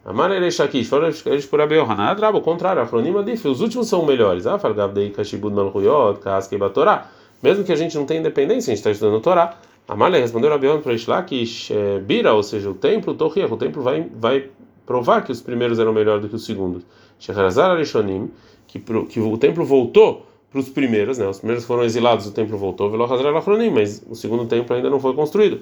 Amar 0.05 0.31
Ereshakish, 0.31 0.87
foram 0.87 1.07
eles 1.07 1.47
por 1.47 1.59
Abeohanan, 1.59 2.03
Adrabo, 2.03 2.37
o 2.37 2.41
contrário, 2.41 2.79
Afronim 2.79 3.17
Adif, 3.17 3.47
os 3.47 3.59
últimos 3.59 3.87
são 3.87 4.05
melhores. 4.05 4.45
Ah, 4.45 4.59
Falgavdei 4.59 5.09
Kashibud 5.09 5.55
Malchuyot, 5.55 6.19
Kaskei 6.19 6.59
Batorá. 6.59 7.09
Mesmo 7.41 7.63
que 7.63 7.71
a 7.71 7.75
gente 7.75 7.97
não 7.97 8.05
tenha 8.05 8.19
independência, 8.19 8.71
a 8.71 8.75
gente 8.75 8.81
está 8.81 8.91
estudando 8.91 9.19
Torá. 9.19 9.57
Amalha 9.87 10.19
respondeu 10.19 10.53
Abeohanan 10.53 10.81
para 10.81 10.93
Ishlakish, 10.93 11.71
é, 11.71 11.99
Bira, 11.99 12.35
ou 12.35 12.43
seja, 12.43 12.69
o 12.69 12.75
templo, 12.75 13.15
Torriach, 13.15 13.51
o 13.51 13.57
templo 13.57 13.81
vai, 13.81 14.07
vai 14.15 14.49
provar 14.85 15.23
que 15.23 15.31
os 15.31 15.41
primeiros 15.41 15.79
eram 15.79 15.91
melhores 15.91 16.21
do 16.21 16.29
que 16.29 16.35
os 16.35 16.45
segundos. 16.45 16.83
Shecharazar 17.19 17.71
Arishonim, 17.71 18.29
que, 18.67 18.79
que 18.79 19.19
o 19.19 19.37
templo 19.39 19.65
voltou 19.65 20.27
para 20.51 20.59
os 20.59 20.69
primeiros, 20.69 21.17
né? 21.17 21.27
Os 21.27 21.39
primeiros 21.39 21.65
foram 21.65 21.83
exilados, 21.83 22.27
o 22.27 22.31
templo 22.31 22.57
voltou, 22.59 22.91
Velohazar 22.91 23.25
Alachronim, 23.25 23.71
mas 23.71 24.05
o 24.07 24.13
segundo 24.13 24.45
templo 24.45 24.75
ainda 24.75 24.89
não 24.89 24.99
foi 24.99 25.15
construído. 25.15 25.61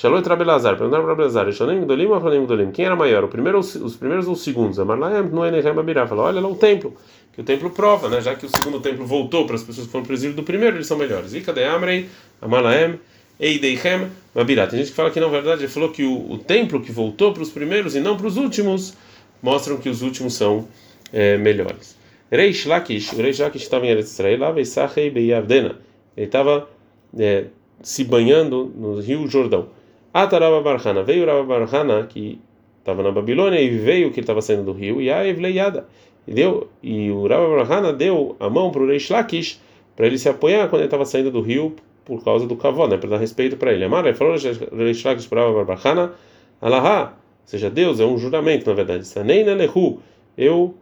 Shalom 0.00 0.22
Trabelazar, 0.22 0.78
perguntaram 0.78 1.04
para 1.04 1.14
Belazar, 1.14 1.52
Shonim 1.52 1.82
Gdolim 1.82 2.06
ou 2.06 2.14
Afronim 2.14 2.46
Gdolim? 2.46 2.70
Quem 2.70 2.86
era 2.86 2.96
maior, 2.96 3.22
o 3.22 3.28
primeiro, 3.28 3.58
os 3.58 3.96
primeiros 3.96 4.26
ou 4.26 4.32
os 4.32 4.42
segundos? 4.42 4.78
Amarlaem, 4.78 5.24
no 5.24 5.44
Enehem 5.44 5.78
Abirá, 5.78 6.06
falou, 6.06 6.24
olha 6.24 6.40
lá 6.40 6.48
o 6.48 6.54
templo, 6.54 6.96
que 7.34 7.42
o 7.42 7.44
templo 7.44 7.68
prova, 7.68 8.08
né? 8.08 8.18
Já 8.22 8.34
que 8.34 8.46
o 8.46 8.48
segundo 8.48 8.80
templo 8.80 9.04
voltou 9.04 9.44
para 9.44 9.56
as 9.56 9.62
pessoas 9.62 9.86
que 9.86 9.92
foram 9.92 10.02
para 10.06 10.12
o 10.12 10.14
exílio 10.14 10.34
do 10.34 10.42
primeiro, 10.42 10.78
eles 10.78 10.86
são 10.86 10.96
melhores. 10.96 11.34
E 11.34 11.42
cadê 11.42 11.64
Amrei, 11.64 12.08
Amarlaem, 12.40 12.98
Eideichem, 13.38 14.08
Abirá? 14.34 14.66
Tem 14.66 14.78
gente 14.78 14.88
que 14.88 14.96
fala 14.96 15.10
que, 15.10 15.20
na 15.20 15.28
verdade, 15.28 15.64
ele 15.64 15.68
falou 15.68 15.90
que 15.90 16.02
o, 16.02 16.32
o 16.32 16.38
templo 16.38 16.80
que 16.80 16.90
voltou 16.90 17.34
para 17.34 17.42
os 17.42 17.50
primeiros 17.50 17.94
e 17.94 18.00
não 18.00 18.16
para 18.16 18.26
os 18.26 18.38
últimos, 18.38 18.96
mostram 19.42 19.76
que 19.76 19.90
os 19.90 20.00
últimos 20.00 20.32
são 20.32 20.66
é, 21.12 21.36
melhores. 21.36 21.94
Reish 22.30 22.64
Lakish, 22.64 23.12
o 23.12 23.16
Reish 23.16 23.40
Lakish 23.40 23.64
estava 23.64 23.84
em 23.84 23.90
Eretz 23.90 24.12
Israel, 24.12 24.38
lá 24.38 24.50
Veisachei 24.50 25.10
Beyavdena, 25.10 25.76
ele 26.16 26.24
estava 26.24 26.70
é, 27.18 27.48
se 27.82 28.02
banhando 28.02 28.72
no 28.74 28.98
rio 28.98 29.28
Jordão. 29.28 29.78
Ataraba 30.12 30.60
Barhana, 30.60 31.02
veio 31.02 31.24
Raba 31.24 31.44
Barhana, 31.44 32.06
que 32.06 32.40
estava 32.78 33.02
na 33.02 33.12
Babilônia, 33.12 33.60
e 33.60 33.68
veio 33.70 34.10
que 34.10 34.18
ele 34.18 34.24
estava 34.24 34.42
saindo 34.42 34.64
do 34.64 34.72
rio, 34.72 35.00
e 35.00 35.10
a 35.10 35.26
Evleiada. 35.26 35.86
E, 36.26 36.34
deu, 36.34 36.68
e 36.82 37.10
o 37.10 37.26
Raba 37.26 37.56
Barhana 37.56 37.92
deu 37.92 38.36
a 38.40 38.50
mão 38.50 38.70
para 38.70 38.82
o 38.82 38.86
Reish 38.86 39.10
Lakish, 39.10 39.60
para 39.94 40.06
ele 40.06 40.18
se 40.18 40.28
apoiar 40.28 40.68
quando 40.68 40.80
ele 40.80 40.86
estava 40.86 41.04
saindo 41.04 41.30
do 41.30 41.40
rio, 41.40 41.74
por 42.04 42.24
causa 42.24 42.46
do 42.46 42.56
cavó, 42.56 42.88
né, 42.88 42.96
para 42.96 43.10
dar 43.10 43.18
respeito 43.18 43.56
para 43.56 43.72
ele. 43.72 43.84
Amar, 43.84 44.04
ele 44.04 44.16
falou 44.16 44.34
Reish 44.34 45.04
Lakish 45.04 45.26
para 45.26 45.42
Raba 45.42 45.64
Barhana, 45.64 46.12
Alahá, 46.60 47.14
seja 47.44 47.70
Deus, 47.70 48.00
é 48.00 48.04
um 48.04 48.18
juramento, 48.18 48.68
na 48.68 48.74
verdade. 48.74 49.06
Saneina 49.06 49.54
Lehu, 49.54 50.00
eu 50.36 50.74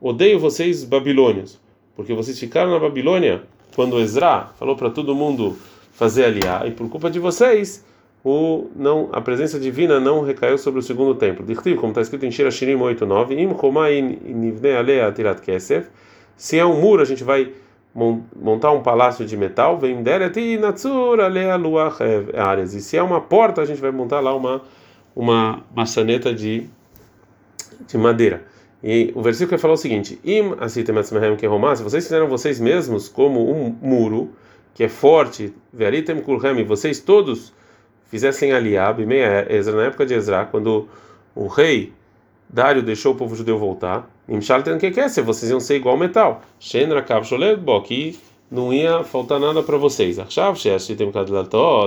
odeio 0.00 0.38
vocês 0.38 0.84
babilônios, 0.84 1.60
porque 1.94 2.14
vocês 2.14 2.38
ficaram 2.38 2.70
na 2.70 2.78
Babilônia 2.78 3.42
quando 3.74 4.00
Ezra 4.00 4.50
falou 4.58 4.74
para 4.74 4.90
todo 4.90 5.14
mundo 5.14 5.56
fazer 5.92 6.24
aliar, 6.24 6.66
e 6.66 6.70
por 6.70 6.88
culpa 6.88 7.10
de 7.10 7.18
vocês 7.18 7.84
o 8.24 8.68
não 8.76 9.08
a 9.12 9.20
presença 9.20 9.58
divina 9.58 9.98
não 9.98 10.22
recaiu 10.22 10.58
sobre 10.58 10.80
o 10.80 10.82
segundo 10.82 11.14
templo. 11.14 11.44
Dichtiv, 11.44 11.76
como 11.76 11.90
está 11.90 12.02
escrito 12.02 12.26
em 12.26 12.30
Shira 12.30 12.50
Shirim 12.50 12.78
8:9, 12.78 13.38
im 13.38 13.58
chomain 13.58 14.18
nivne 14.24 14.72
alea 14.72 15.10
tirat 15.12 15.40
kesef. 15.40 15.88
Se 16.36 16.58
é 16.58 16.64
um 16.64 16.80
muro, 16.80 17.02
a 17.02 17.04
gente 17.04 17.24
vai 17.24 17.52
montar 17.94 18.70
um 18.72 18.82
palácio 18.82 19.24
de 19.24 19.36
metal, 19.36 19.78
vem 19.78 20.02
deret 20.02 20.58
natsur 20.58 21.20
alea 21.20 21.56
luach 21.56 21.98
áreas. 22.36 22.74
E 22.74 22.80
se 22.80 22.96
é 22.96 23.02
uma 23.02 23.20
porta, 23.20 23.62
a 23.62 23.64
gente 23.64 23.80
vai 23.80 23.90
montar 23.90 24.20
lá 24.20 24.34
uma 24.34 24.62
uma 25.16 25.64
maçaneta 25.74 26.32
de 26.32 26.68
de 27.86 27.96
madeira. 27.96 28.44
E 28.82 29.12
o 29.14 29.22
versículo 29.22 29.50
vai 29.50 29.58
falar 29.58 29.74
o 29.74 29.78
seguinte: 29.78 30.18
Im 30.24 30.54
asitem 30.60 30.98
atzmehem 30.98 31.36
kehomá, 31.36 31.74
se 31.74 31.82
vocês 31.82 32.04
fizeram 32.04 32.28
vocês 32.28 32.60
mesmos 32.60 33.08
como 33.08 33.50
um 33.50 33.74
muro 33.80 34.30
que 34.74 34.84
é 34.84 34.88
forte, 34.88 35.52
veritem 35.72 36.20
kulhem, 36.20 36.64
vocês 36.64 37.00
todos 37.00 37.52
fizessem 38.10 38.52
aliab, 38.52 39.04
meia 39.06 39.46
Ezra, 39.48 39.76
na 39.76 39.84
época 39.84 40.04
de 40.04 40.14
Ezra, 40.14 40.44
quando 40.44 40.88
o 41.34 41.46
rei 41.46 41.92
Dário 42.48 42.82
deixou 42.82 43.12
o 43.12 43.14
povo 43.14 43.36
judeu 43.36 43.58
voltar, 43.58 44.10
Nimshalten 44.26 44.78
que 44.78 44.90
quer 44.90 45.08
ser, 45.08 45.22
vocês 45.22 45.50
iam 45.50 45.60
ser 45.60 45.76
igual 45.76 45.96
metal. 45.96 46.42
Shenra 46.58 47.00
Kavsholedbo, 47.02 47.80
que 47.82 48.18
não 48.50 48.72
ia 48.72 49.04
faltar 49.04 49.38
nada 49.38 49.62
para 49.62 49.76
vocês. 49.76 50.18
Achav 50.18 50.56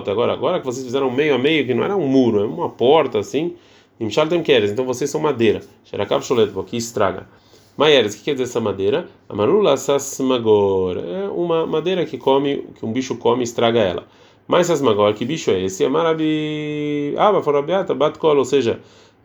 agora, 0.09 0.33
agora 0.33 0.59
que 0.59 0.65
vocês 0.65 0.85
fizeram 0.85 1.11
meio 1.11 1.35
a 1.35 1.37
meio, 1.37 1.65
que 1.65 1.73
não 1.73 1.83
era 1.83 1.95
um 1.95 2.07
muro, 2.07 2.41
é 2.41 2.45
uma 2.45 2.69
porta 2.69 3.19
assim. 3.19 3.55
Nimshalten 3.99 4.41
queres, 4.41 4.71
então 4.71 4.85
vocês 4.85 5.09
são 5.09 5.19
madeira. 5.19 5.61
Sherakav 5.83 6.23
Sholedbo, 6.23 6.63
que 6.63 6.77
estraga. 6.77 7.27
Maieres, 7.75 8.13
o 8.13 8.17
que 8.17 8.23
quer 8.23 8.31
dizer 8.33 8.43
essa 8.43 8.59
madeira? 8.61 9.07
Amarula 9.27 9.75
sasmagor, 9.75 10.97
é 10.97 11.27
uma 11.27 11.65
madeira 11.65 12.05
que 12.05 12.17
come, 12.17 12.67
que 12.75 12.85
um 12.85 12.93
bicho 12.93 13.17
come 13.17 13.41
e 13.41 13.43
estraga 13.43 13.79
ela. 13.79 14.03
Mas 14.47 14.67
Sasmagor, 14.67 15.13
que 15.13 15.25
bicho 15.25 15.51
é 15.51 15.61
esse? 15.61 15.83
É 15.83 15.89
Marabi. 15.89 17.13
Ah, 17.17 17.31
Baforabiata, 17.31 17.93
Batkol, 17.93 18.37
ou 18.37 18.45
seja, 18.45 18.79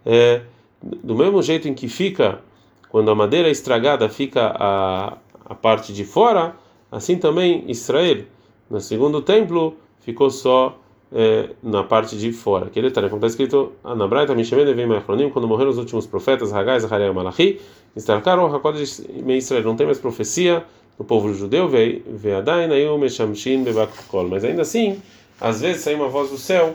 é, 0.07 0.43
do 0.83 1.15
mesmo 1.15 1.43
jeito 1.43 1.69
em 1.69 1.75
que 1.75 1.89
fica, 1.89 2.41
quando 2.89 3.11
a 3.11 3.15
madeira 3.15 3.49
é 3.49 3.51
estragada, 3.51 4.09
fica 4.09 4.55
a, 4.59 5.19
a 5.45 5.55
parte 5.55 5.93
de 5.93 6.05
fora, 6.05 6.55
assim 6.91 7.19
também 7.19 7.65
Israel, 7.69 8.25
no 8.71 8.81
segundo 8.81 9.21
templo, 9.21 9.77
ficou 10.01 10.31
só 10.31 10.79
é, 11.13 11.51
na 11.63 11.83
parte 11.83 12.17
de 12.17 12.33
fora. 12.33 12.67
Aquele 12.67 12.91
tarefa 12.91 13.17
está 13.17 13.27
escrito 13.27 13.73
na 13.85 14.07
Braita 14.07 14.35
Mishemene 14.35 14.73
vem 14.75 14.87
Machronim, 14.87 15.31
quando 15.31 15.49
morreram 15.49 15.71
os 15.71 15.79
últimos 15.79 16.07
profetas, 16.07 16.53
Hagai, 16.53 16.79
Zahariah 16.81 17.13
Malachi, 17.13 17.61
Estarcaram 17.97 18.55
Hakodesh 18.55 19.03
Israel, 19.27 19.65
não 19.65 19.77
tem 19.77 19.87
mais 19.87 19.99
profecia 19.99 20.65
do 20.99 21.05
povo 21.05 21.33
judeu, 21.33 21.71
mas 24.29 24.45
ainda 24.45 24.63
assim, 24.63 25.01
às 25.41 25.61
vezes 25.61 25.83
saiu 25.83 25.99
uma 25.99 26.09
voz 26.09 26.31
do 26.31 26.37
céu 26.37 26.75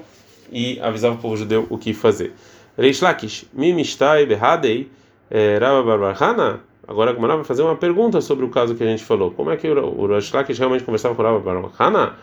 e 0.51 0.80
avisava 0.80 1.15
o 1.15 1.18
povo 1.18 1.36
judeu 1.36 1.68
o 1.70 1.77
que 1.77 1.94
fazer. 1.94 2.34
Reish 2.77 3.01
Lakish, 3.01 3.46
Mimishtai 3.53 4.25
Behadei, 4.25 4.89
eh, 5.30 5.58
Rabba 5.60 5.84
Barbarhana. 5.84 6.62
Agora 6.88 7.12
a 7.12 7.13
Gemara 7.13 7.36
vai 7.36 7.46
fazer 7.46 7.62
uma 7.63 7.75
pergunta 7.75 8.20
sobre 8.22 8.46
o 8.46 8.50
caso 8.50 8.75
que 8.75 8.84
a 8.84 8.88
gente 8.88 9.03
falou. 9.03 9.32
Como 9.32 9.51
é 9.51 9.58
que 9.58 9.68
o 9.68 10.06
Reish 10.08 10.32
Lakish 10.32 10.58
realmente 10.58 10.84
conversava 10.84 11.13
com 11.15 11.22
o 11.22 11.25
Rabba 11.25 11.39
Barbarhana? 11.39 12.13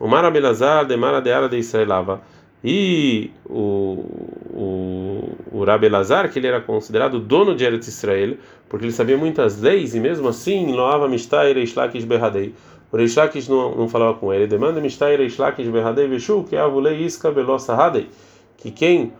O 0.00 0.08
Mara 0.08 0.30
Belazar 0.30 0.84
de 0.84 0.96
Mara 0.96 1.20
de 1.20 1.32
Ara 1.32 1.48
de 1.48 1.56
Israelava. 1.56 2.20
E 2.62 3.30
o, 3.46 4.04
o, 4.50 5.13
o 5.54 5.64
Rabi 5.64 5.86
Elazar, 5.86 6.30
que 6.32 6.38
ele 6.38 6.48
era 6.48 6.60
considerado 6.60 7.20
dono 7.20 7.54
de 7.54 7.64
Eretz 7.64 7.86
Israel, 7.86 8.36
porque 8.68 8.84
ele 8.84 8.92
sabia 8.92 9.16
muitas 9.16 9.60
leis, 9.60 9.94
e 9.94 10.00
mesmo 10.00 10.26
assim, 10.28 10.72
Loava 10.72 11.08
Mistai 11.08 11.52
Reish 11.52 11.74
Lakish 11.74 12.04
Berradei. 12.04 12.52
O 12.90 12.96
Reish 12.96 13.14
Lakish 13.14 13.48
não, 13.48 13.74
não 13.74 13.88
falava 13.88 14.14
com 14.14 14.32
ele. 14.32 14.46
Demanda 14.48 14.80
Mistai 14.80 15.16
Reish 15.16 15.38
Lakish 15.38 15.68
Berradei 15.68 16.08
Veshu, 16.08 16.44
que 16.44 16.56
é 16.56 16.60
Avulei 16.60 17.04
Iska 17.04 17.30
Belosahadei. 17.30 18.08
Que 18.56 18.72
quem 18.72 19.12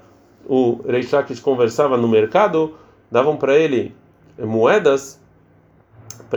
o 0.47 0.81
Reish 0.87 1.13
Lakish 1.13 1.39
conversava 1.39 1.97
no 1.97 2.09
mercado, 2.09 2.75
davam 3.11 3.37
para 3.37 3.57
ele 3.57 3.95
moedas, 4.39 5.21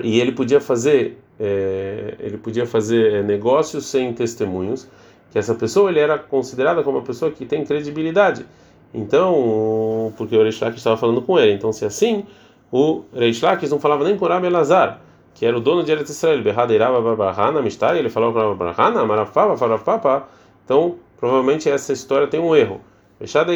e 0.04 0.20
ele 0.20 0.32
podia 0.32 0.62
fazer 0.62 1.18
é, 1.40 2.16
ele 2.20 2.38
podia 2.38 2.66
fazer 2.66 3.14
é, 3.14 3.24
negócios 3.24 3.86
sem 3.86 4.14
testemunhos, 4.14 4.88
que 5.32 5.38
essa 5.38 5.54
pessoa 5.54 5.90
ele 5.90 6.00
era 6.00 6.18
considerada 6.18 6.84
como 6.84 6.98
uma 6.98 7.04
pessoa 7.04 7.32
que 7.32 7.46
tem 7.46 7.66
credibilidade. 7.66 8.46
Então, 8.94 10.14
porque 10.18 10.36
o 10.36 10.42
Reish 10.42 10.62
Lakish 10.62 10.80
estava 10.80 10.98
falando 10.98 11.22
com 11.22 11.38
ele. 11.38 11.54
Então, 11.54 11.72
se 11.72 11.86
assim, 11.86 12.26
o 12.72 13.04
Reish 13.14 13.42
Lakish 13.42 13.70
não 13.70 13.80
falava 13.80 14.04
nem 14.04 14.18
com 14.18 14.26
Rabi 14.26 14.48
Elazar, 14.48 15.02
que 15.34 15.46
era 15.46 15.56
o 15.56 15.60
dono 15.60 15.84
de 15.84 15.92
Eretz 15.92 16.10
Israel, 16.10 16.40
ele 16.40 18.10
falava 18.10 18.34
com 18.34 18.40
o 18.40 18.56
Barbarahana, 18.56 19.06
Marafava, 19.06 19.56
Farafapa. 19.56 20.28
Então, 20.66 20.96
provavelmente 21.20 21.70
essa 21.70 21.94
história 21.94 22.28
tem 22.28 22.40
um 22.40 22.56
erro. 22.56 22.82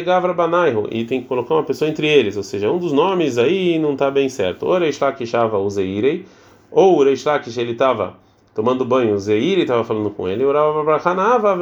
Gavra 0.04 0.32
Banaiho, 0.32 0.88
e 0.90 1.04
tem 1.04 1.22
que 1.22 1.28
colocar 1.28 1.54
uma 1.54 1.62
pessoa 1.62 1.88
entre 1.88 2.06
eles, 2.06 2.36
ou 2.36 2.42
seja, 2.42 2.70
um 2.70 2.78
dos 2.78 2.92
nomes 2.92 3.38
aí 3.38 3.78
não 3.78 3.92
está 3.92 4.10
bem 4.10 4.28
certo. 4.28 4.66
Ou 4.66 4.78
Reish 4.78 5.00
Lakish 5.00 5.32
Zeirei, 5.70 6.26
ou 6.70 6.98
o 6.98 7.04
Reish 7.04 7.24
Lakish 7.24 7.56
ele 7.58 7.72
estava 7.72 8.14
tomando 8.54 8.84
banho, 8.84 9.14
o 9.14 9.18
Zeir 9.18 9.58
estava 9.58 9.84
falando 9.84 10.10
com 10.10 10.28
ele, 10.28 10.44
o 10.44 10.52
Rav 10.52 10.78
Abrahanava 10.78 11.56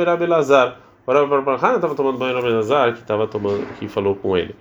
O 1.07 1.13
Rav 1.13 1.33
Abrahana 1.33 1.77
estava 1.77 1.95
tomando 1.95 2.19
banho 2.19 2.35
no 2.35 2.43
Belazar, 2.43 2.93
que 2.93 3.01
estava 3.01 3.27
tomando, 3.27 3.67
que 3.79 3.89
falou 3.89 4.15
com 4.15 4.37
ele. 4.37 4.55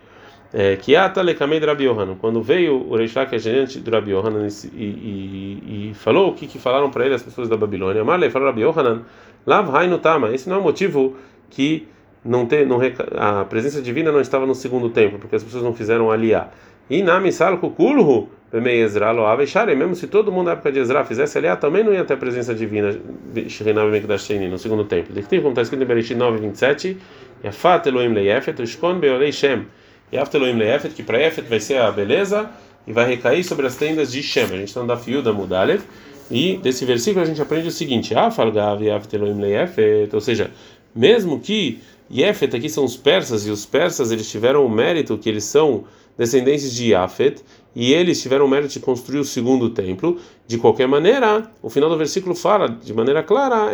É, 0.52 0.76
que 0.78 0.96
ata 0.96 1.22
lekamei 1.22 1.60
de 1.60 1.66
Rabi 1.66 1.84
Yohanan. 1.84 2.16
Quando 2.16 2.42
veio 2.42 2.88
o 2.90 2.96
Reishá, 2.96 3.26
que 3.26 3.36
é 3.36 3.40
gerente 3.40 3.80
do 3.80 3.92
Rabi 3.92 4.12
Yohanan, 4.12 4.48
e, 4.48 4.84
e, 4.84 5.90
e, 5.90 5.94
falou 5.94 6.32
o 6.32 6.34
que, 6.34 6.48
que 6.48 6.58
falaram 6.58 6.90
para 6.90 7.06
ele 7.06 7.14
as 7.14 7.22
pessoas 7.22 7.48
da 7.48 7.56
Babilônia. 7.56 8.04
Marley 8.04 8.32
falou 8.32 8.48
Rabi 8.48 8.62
Yohanan, 8.62 9.04
lav 9.46 9.70
no 9.88 10.00
tama. 10.00 10.32
Esse 10.34 10.50
não 10.50 10.56
é 10.56 10.60
o 10.60 10.64
motivo 10.64 11.16
que 11.50 11.88
não 12.26 12.46
ter, 12.46 12.66
não, 12.66 12.80
a 13.18 13.46
presença 13.46 13.82
divina 13.82 14.12
não 14.12 14.22
estava 14.22 14.46
no 14.46 14.56
segundo 14.56 14.90
templo, 14.90 15.20
porque 15.20 15.36
as 15.36 15.44
pessoas 15.44 15.64
não 15.64 15.74
fizeram 15.74 16.10
aliar. 16.10 16.52
Na 16.90 17.20
Misalku 17.20 17.70
Kulhu, 17.70 18.30
Bemei 18.52 18.82
Ezra 18.82 19.12
lo 19.12 19.26
Aveshare, 19.28 19.76
mesmo 19.76 19.96
se 19.96 20.08
todo 20.08 20.32
mundo 20.32 20.48
na 20.48 20.54
época 20.54 20.72
de 20.72 20.80
Ezra 20.80 21.06
fizesse 21.06 21.38
aliá, 21.38 21.56
também 21.56 21.84
não 21.84 21.94
ia 21.94 22.04
ter 22.04 22.16
a 22.16 22.18
presença 22.18 22.54
divina 22.54 22.92
no 22.92 24.58
segundo 24.58 24.86
tempo. 24.86 25.14
Como 25.14 25.50
está 25.50 25.62
escrito 25.62 25.84
em 25.84 25.86
Bereshit 25.86 26.16
9, 26.16 26.40
27, 26.40 26.98
Yafat 27.46 27.88
Elohim 27.88 28.14
Leifet, 28.14 28.60
Ushkon 28.62 29.00
Beolei 29.00 29.32
Shem. 29.32 29.68
Yaft 30.12 30.34
Elohim 30.36 30.58
Leifet, 30.58 30.96
que 30.96 31.04
para 31.04 31.22
Efet 31.22 31.48
vai 31.48 31.60
ser 31.60 31.78
a 31.78 31.92
beleza 31.92 32.50
e 32.88 32.92
vai 32.92 33.08
recair 33.08 33.44
sobre 33.44 33.68
as 33.68 33.76
tendas 33.76 34.12
de 34.12 34.24
Shem. 34.24 34.46
A 34.46 34.48
gente 34.48 34.70
está 34.70 34.82
no 34.82 35.22
da 35.22 35.34
Mudalev. 35.34 35.82
E 36.32 36.58
desse 36.58 36.86
versículo 36.86 37.24
a 37.24 37.28
gente 37.28 37.42
aprende 37.42 37.68
o 37.68 37.72
seguinte: 37.72 38.16
Afalgav 38.16 38.82
Yaft 38.84 39.14
Elohim 39.16 39.42
Leifet, 39.42 40.10
ou 40.14 40.22
seja, 40.22 40.52
mesmo 40.96 41.40
que 41.40 41.80
Yefet 42.12 42.56
aqui 42.56 42.70
são 42.70 42.84
os 42.84 42.98
persas, 42.98 43.46
e 43.46 43.52
os 43.52 43.66
persas 43.66 44.12
eles 44.12 44.30
tiveram 44.30 44.66
o 44.66 44.70
mérito 44.70 45.18
que 45.18 45.30
eles 45.30 45.44
são 45.44 45.86
descendentes 46.20 46.76
de 46.76 46.92
Yafet, 46.92 47.42
e 47.74 47.94
eles 47.94 48.22
tiveram 48.22 48.46
o 48.46 48.50
mérito 48.50 48.74
de 48.74 48.82
construir 48.82 49.20
o 49.20 49.24
segundo 49.24 49.70
templo. 49.70 50.20
De 50.46 50.58
qualquer 50.58 50.86
maneira, 50.86 51.50
o 51.62 51.70
final 51.70 51.90
do 51.90 51.98
versículo 51.98 52.36
fala 52.36 52.68
de 52.68 52.94
maneira 52.94 53.24
clara: 53.24 53.72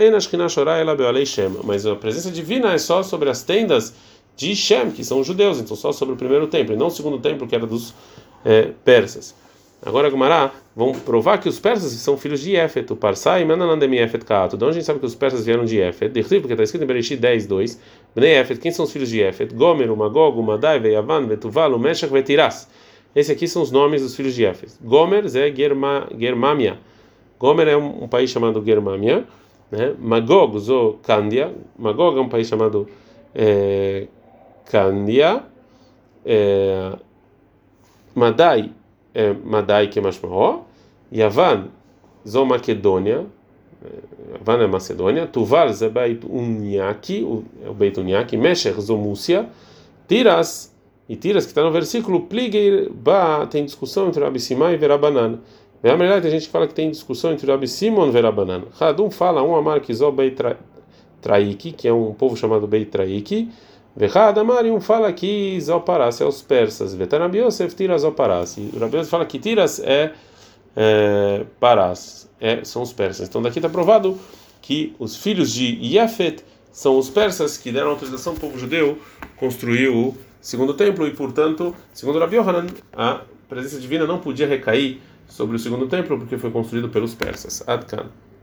mas 1.64 1.86
a 1.88 1.96
presença 1.96 2.30
divina 2.30 2.72
é 2.72 2.78
só 2.78 3.02
sobre 3.02 3.32
as 3.32 3.42
tendas 3.42 3.96
de 4.38 4.56
Shem, 4.56 4.92
que 4.92 5.04
são 5.04 5.24
judeus, 5.24 5.60
então 5.60 5.76
só 5.76 5.92
sobre 5.92 6.14
o 6.14 6.18
primeiro 6.18 6.46
templo, 6.46 6.76
e 6.76 6.78
não 6.78 6.88
o 6.88 6.92
segundo 6.92 7.18
templo, 7.18 7.48
que 7.48 7.56
era 7.56 7.66
dos 7.66 7.96
é, 8.44 8.74
persas. 8.84 9.34
Agora, 9.82 10.10
Gumará, 10.10 10.52
vão 10.76 10.94
provar 10.94 11.38
que 11.38 11.48
os 11.48 11.60
persas 11.60 11.92
são 11.92 12.18
filhos 12.18 12.42
de 12.42 12.56
Efet, 12.56 12.92
o 12.92 12.96
Parsai, 12.96 13.44
e 13.44 13.46
Mananandemi 13.46 13.98
Efet 13.98 14.26
Kaato. 14.26 14.58
De 14.58 14.64
onde 14.64 14.72
a 14.72 14.74
gente 14.74 14.86
sabe 14.86 15.00
que 15.00 15.06
os 15.06 15.16
persas 15.16 15.46
vieram 15.46 15.64
de 15.64 15.78
Efet? 15.78 16.12
Porque 16.12 16.54
está 16.54 16.64
escrito 16.64 16.84
em 16.84 16.88
Bereshit 16.88 17.18
10, 17.18 17.46
2. 17.48 17.80
Bnei 18.16 18.40
Efet, 18.40 18.60
quem 18.60 18.72
são 18.72 18.86
os 18.86 18.92
filhos 18.92 19.10
de 19.10 19.22
Efet? 19.22 19.54
Gomer, 19.54 19.96
Magog, 19.96 20.42
Madai, 20.42 20.80
Veyavan, 20.80 21.28
Vetuval, 21.28 21.74
o 21.74 21.80
Meshach, 21.80 22.12
Vetiras. 22.12 22.68
Esse 23.16 23.32
aqui 23.32 23.48
são 23.48 23.62
os 23.62 23.72
nomes 23.72 24.02
dos 24.02 24.16
filhos 24.16 24.34
de 24.34 24.44
Efet. 24.44 24.74
Gomer 24.82 25.26
é 25.26 25.56
Germa, 25.56 26.08
Germamia. 26.18 26.80
Gomer 27.40 27.68
é 27.68 27.78
um, 27.78 28.08
país 28.08 28.30
chamado 28.30 28.64
Germamia. 28.66 29.24
Né? 29.72 29.94
Magog, 30.00 30.58
Zo 30.60 31.00
Candia. 31.04 31.54
Magog 31.78 32.18
é 32.18 32.22
um 32.22 32.30
país 32.30 32.48
chamado 32.48 32.88
é. 33.34 34.08
É, 36.26 36.92
Madai 38.16 38.72
é 39.16 39.34
Madai 39.34 39.88
que 39.88 39.98
é 39.98 40.02
Mashmaó, 40.02 40.60
Yavan, 41.12 41.70
Zo 42.28 42.46
Macedônia, 42.46 43.26
Yavan 44.34 44.64
é 44.64 44.68
Macedônia, 44.68 45.26
Tuval, 45.26 45.72
Zé 45.74 45.90
Beit 45.90 46.26
Unyaki, 46.28 47.26
é 47.64 47.70
o 47.70 47.74
Beit 47.74 48.00
Unyaki, 48.00 48.36
Mesher, 48.36 48.80
Zo 48.80 48.98
Múcia, 48.98 49.48
Tiras, 50.08 50.76
e 51.08 51.16
Tiras 51.16 51.46
que 51.46 51.52
está 51.52 51.64
no 51.64 51.72
versículo, 51.72 52.22
Pligeir 52.22 52.92
Ba, 52.92 53.48
tem 53.48 53.64
discussão 53.64 54.08
entre 54.08 54.24
Rabi 54.24 54.40
Simai 54.40 54.74
e 54.74 54.78
Verabanan. 54.78 55.40
Na 55.84 55.96
verdade, 55.96 56.24
tem 56.24 56.32
gente 56.32 56.48
que 56.48 56.52
fala 56.52 56.68
que 56.68 56.74
tem 56.74 56.90
discussão 56.90 57.32
entre 57.32 57.50
Rabi 57.50 57.68
Simon 57.68 58.08
e 58.08 58.12
Verabanan. 58.12 58.64
Radum 58.80 59.12
fala, 59.12 59.44
um 59.44 59.56
Amar 59.56 59.82
que 59.82 59.94
Zo 59.94 60.12
Beit 60.12 60.36
Traiki, 61.22 61.72
que 61.72 61.88
é 61.88 61.94
um 61.94 62.12
povo 62.12 62.36
chamado 62.36 62.66
Beit 62.66 62.90
Traiki, 62.90 63.52
Vechad 63.96 64.38
Amarium 64.38 64.82
fala 64.82 65.14
que 65.14 65.60
Zoparas 65.62 66.20
é 66.20 66.26
os 66.26 66.42
persas. 66.42 66.94
Vetanabi 66.94 67.40
Yosef 67.40 67.74
tira 67.76 67.98
Zoparas. 67.98 68.58
E 68.58 68.70
Rabi 68.78 69.06
fala 69.06 69.26
que 69.26 69.40
tiras 69.40 69.80
é, 69.80 70.12
é 70.76 71.46
Parás, 71.60 72.30
é, 72.40 72.64
são 72.66 72.82
os 72.82 72.92
persas. 72.92 73.30
Então 73.30 73.42
daqui 73.42 73.60
está 73.60 73.70
provado 73.70 74.20
que 74.62 74.94
os 75.00 75.16
filhos 75.16 75.54
de 75.54 75.80
Yafet 75.82 76.44
são 76.74 76.98
os 76.98 77.10
persas 77.10 77.58
que 77.58 77.72
deram 77.72 77.92
autorização 77.92 78.34
ao 78.34 78.40
povo 78.40 78.60
judeu 78.60 78.98
construir 79.38 79.88
o 79.88 80.14
segundo 80.42 80.74
templo 80.74 81.08
e, 81.08 81.12
portanto, 81.12 81.74
segundo 81.94 82.20
Rabi 82.20 82.36
Yohanan, 82.36 82.68
a 82.92 83.22
presença 83.48 83.80
divina 83.80 84.06
não 84.06 84.20
podia 84.20 84.46
recair 84.46 85.00
sobre 85.28 85.56
o 85.56 85.60
segundo 85.60 85.88
templo 85.88 86.20
porque 86.20 86.38
foi 86.38 86.52
construído 86.52 86.90
pelos 86.90 87.16
persas. 87.16 87.64
Adkan. 87.66 88.10